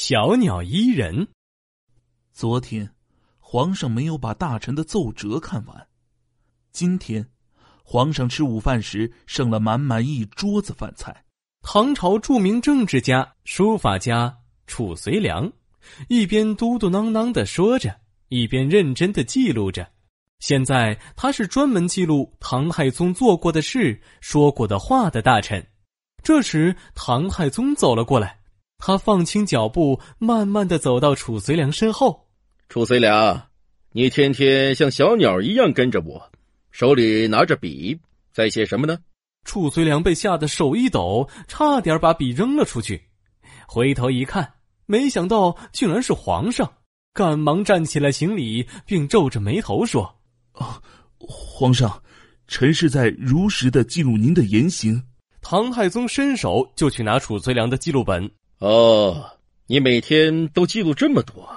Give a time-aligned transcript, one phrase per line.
[0.00, 1.26] 小鸟依人。
[2.32, 2.88] 昨天，
[3.40, 5.88] 皇上没有把大臣的奏折看完。
[6.70, 7.26] 今天，
[7.82, 11.24] 皇上吃午饭时剩了满满一桌子饭菜。
[11.62, 14.38] 唐朝著名政治家、书法家
[14.68, 15.52] 褚遂良，
[16.08, 17.92] 一边嘟嘟囔囔的说着，
[18.28, 19.90] 一边认真的记录着。
[20.38, 25.66] 现在他是专门记录唐太宗做过的事、说过的话的大臣。
[26.22, 28.37] 这时，唐太宗走了过来，
[28.78, 32.28] 他放轻脚步，慢慢的走到褚遂良身后。
[32.68, 33.48] 褚遂良，
[33.92, 36.30] 你天天像小鸟一样跟着我，
[36.70, 37.98] 手里拿着笔，
[38.32, 38.96] 在写什么呢？
[39.44, 43.02] 褚遂良被吓得手一抖，差点把笔扔了出去。
[43.66, 44.54] 回头一看，
[44.86, 46.72] 没想到竟然是皇上，
[47.12, 50.16] 赶忙站起来行礼，并皱着眉头说。
[50.52, 50.80] 啊，
[51.18, 52.02] 皇上，
[52.46, 55.02] 臣是在如实的记录您的言行。
[55.40, 58.30] 唐太宗伸手就去拿褚遂良的记录本。
[58.58, 61.48] 哦，你每天都记录这么多，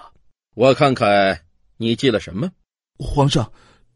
[0.55, 1.41] 我看看
[1.77, 2.51] 你记了什么。
[2.99, 3.51] 皇上，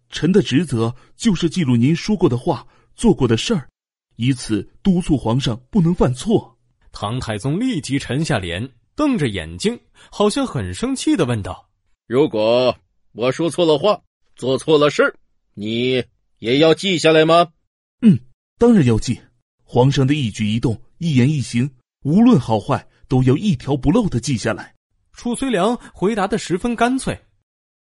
[0.09, 3.70] 臣的职责就是记录您说过的话、做过的事儿，
[4.16, 6.58] 以此督促皇上不能犯错。
[6.92, 11.70] 唐太宗立即沉下脸，瞪着眼睛，好像很生气的问道
[12.08, 12.76] ：“如果
[13.11, 14.02] 我说错了话？”
[14.36, 15.16] 做错了事
[15.53, 16.03] 你
[16.39, 17.53] 也要记下来吗？
[18.02, 18.20] 嗯，
[18.58, 19.22] 当然要记。
[19.64, 21.70] 皇上的一举一动、一言一行，
[22.03, 24.73] 无论好坏，都要一条不漏的记下来。
[25.11, 27.20] 褚遂良回答的十分干脆。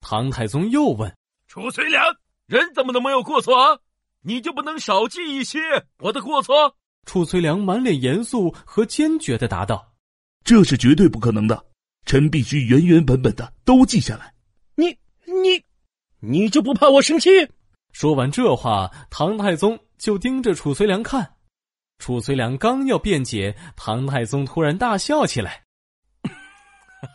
[0.01, 1.13] 唐太宗又问
[1.47, 2.03] ：“褚遂良，
[2.47, 3.79] 人怎么能没有过错啊？
[4.21, 5.59] 你就不能少记一些
[5.99, 9.93] 我的过错？”褚遂良满脸严肃和坚决的答道
[10.43, 11.65] ：“这是绝对不可能的，
[12.05, 14.33] 臣必须原原本本的都记下来。”
[14.75, 14.87] 你
[15.25, 15.63] 你。
[16.21, 17.29] 你就不怕我生气？
[17.91, 21.34] 说完这话，唐太宗就盯着褚遂良看。
[21.97, 25.63] 褚遂良刚要辩解，唐太宗突然大笑起来：“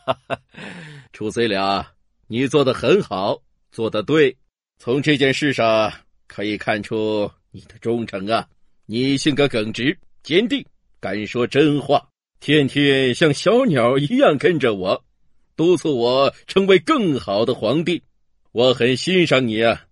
[0.04, 0.38] 哈哈，
[1.12, 1.86] 褚遂良，
[2.26, 4.36] 你做的很好，做的对。
[4.78, 5.92] 从这件事上
[6.26, 8.48] 可以看出你的忠诚啊！
[8.86, 10.64] 你性格耿直、坚定，
[10.98, 12.08] 敢说真话，
[12.40, 15.04] 天天像小鸟一样跟着我，
[15.54, 18.02] 督促我成为更好的皇帝。”
[18.52, 19.84] 我很欣赏你啊，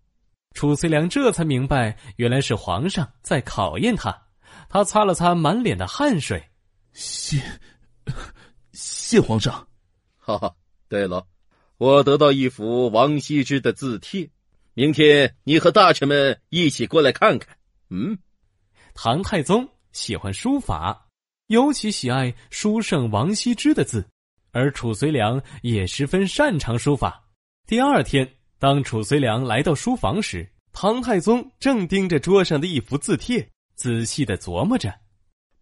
[0.52, 4.27] 褚遂良这才明白，原来是皇上在考验他。
[4.68, 6.42] 他擦了擦满脸的汗水，
[6.92, 7.42] 谢
[8.72, 9.66] 谢皇上。
[10.16, 10.54] 哈哈，
[10.88, 11.26] 对了，
[11.78, 14.30] 我得到一幅王羲之的字帖，
[14.74, 17.56] 明天你和大臣们一起过来看看。
[17.90, 18.18] 嗯，
[18.94, 21.08] 唐太宗喜欢书法，
[21.46, 24.06] 尤其喜爱书圣王羲之的字，
[24.52, 27.24] 而褚遂良也十分擅长书法。
[27.66, 28.28] 第二天。
[28.60, 34.92] 当褚遂良来到书房时，唐太宗正盯着桌上的一幅字帖，仔细的琢磨着。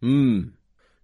[0.00, 0.50] 嗯，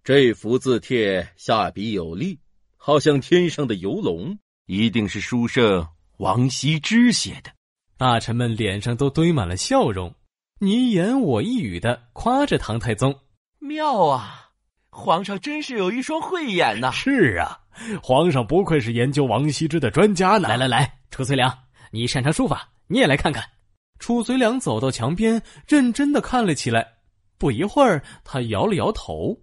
[0.03, 2.39] 这幅字帖下笔有力，
[2.75, 5.87] 好像天上的游龙，一定是书圣
[6.17, 7.51] 王羲之写的。
[7.97, 10.15] 大臣们脸上都堆满了笑容，
[10.59, 13.15] 你一言我一语的夸着唐太宗。
[13.59, 14.49] 妙啊，
[14.89, 16.91] 皇上真是有一双慧眼呐！
[16.91, 17.59] 是啊，
[18.01, 20.49] 皇上不愧是研究王羲之的专家呢。
[20.49, 21.55] 来来来，褚遂良。
[21.91, 23.43] 你擅长书法，你也来看看。
[23.99, 26.92] 褚遂良走到墙边，认真的看了起来。
[27.43, 29.37] 不一会儿，他摇了摇头：“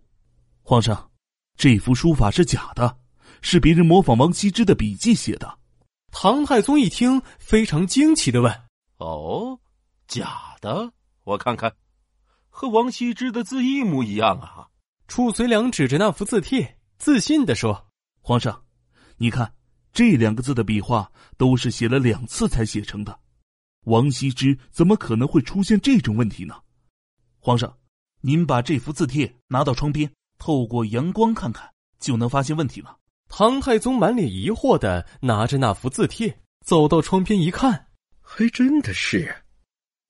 [0.65, 1.11] 皇上，
[1.55, 2.97] 这幅书法是假的，
[3.43, 5.59] 是别人模仿王羲之的笔迹写的。”
[6.11, 8.51] 唐太宗一听，非常惊奇的问
[8.97, 9.61] ：“哦，
[10.09, 10.91] 假的？
[11.25, 11.71] 我看看，
[12.49, 14.69] 和王羲之的字一模一样啊！”
[15.07, 17.87] 褚遂良指着那幅字帖，自信的说
[18.25, 18.65] ：“皇上，
[19.19, 19.53] 你看。”
[19.93, 23.21] 这两个字的笔画都是写了两次才写成的，
[23.85, 26.55] 王羲之怎么可能会出现这种问题呢？
[27.41, 27.77] 皇上，
[28.21, 32.97] 您把这幅字帖拿到窗边，透过阳光看看，就能发现问题了。
[33.29, 37.87] 唐太宗满脸疑惑的拿着那幅字帖，走到窗边一看，
[38.21, 39.35] 还真的是，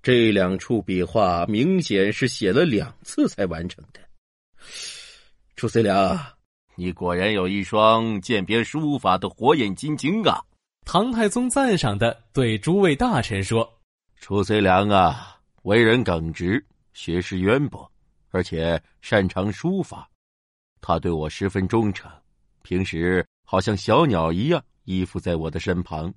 [0.03, 4.01] 这两处笔画明显是写了两次才完成的。
[5.57, 6.19] 褚遂良。
[6.77, 10.41] 你果然有一双鉴别书法的火眼金睛啊！
[10.87, 13.71] 唐太宗赞赏的对诸位大臣说
[14.19, 16.65] ：“褚遂良啊，为人耿直，
[16.95, 17.91] 学识渊博，
[18.31, 20.09] 而且擅长书法。
[20.81, 22.11] 他对我十分忠诚，
[22.63, 26.13] 平时好像小鸟一样依附在我的身旁，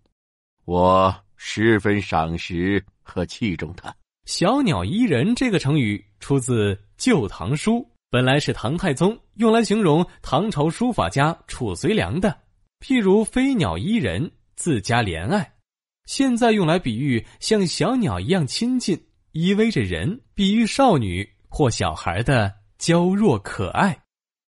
[0.66, 3.94] 我十分赏识和器重他。
[4.26, 7.74] ”“小鸟依人”这个成语出自《旧唐书》。
[8.10, 12.42] 本来是唐太宗用来形容唐朝书法家褚遂良的，
[12.80, 15.44] 譬如飞鸟依人，自家怜爱；
[16.06, 24.03] 现在用来比喻像小鸟一样亲近，依偎着人，比喻少女或小孩的娇弱可爱。